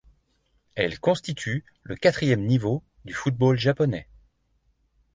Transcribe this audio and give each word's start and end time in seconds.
Elles 0.73 0.97
constituent 0.99 1.63
le 1.83 1.95
quatrième 1.95 2.43
niveau 2.47 2.81
du 3.05 3.13
football 3.13 3.59
japonais. 3.59 4.09